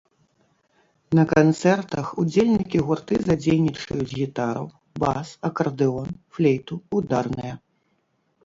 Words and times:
На 1.17 1.23
канцэртах 1.33 2.05
удзельнікі 2.23 2.77
гурты 2.87 3.15
задзейнічаюць 3.27 4.07
гітару, 4.17 4.65
бас, 5.05 5.27
акардэон, 5.51 6.07
флейту, 6.39 6.75
ударныя. 7.03 7.53